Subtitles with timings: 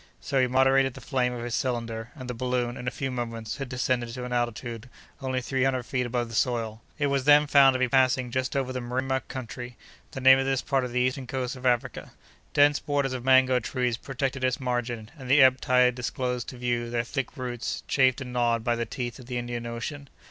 [0.19, 3.57] So he moderated the flame of his cylinder, and the balloon, in a few moments,
[3.57, 4.89] had descended to an altitude
[5.21, 6.81] only three hundred feet above the soil.
[6.97, 9.77] It was then found to be passing just over the Mrima country,
[10.09, 12.13] the name of this part of the eastern coast of Africa.
[12.55, 16.89] Dense borders of mango trees protected its margin, and the ebb tide disclosed to view
[16.89, 20.09] their thick roots, chafed and gnawed by the teeth of the Indian Ocean.